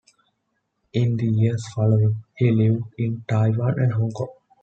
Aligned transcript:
In 0.93 1.15
the 1.15 1.27
years 1.27 1.63
following, 1.75 2.23
he 2.35 2.49
lived 2.49 2.85
in 2.97 3.23
Taiwan 3.29 3.75
and 3.77 3.93
Hong 3.93 4.09
Kong. 4.09 4.29